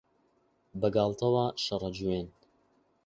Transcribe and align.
بەگاڵتەوە 0.81 1.45
شەڕە 1.63 1.89
جوێن 1.97 2.27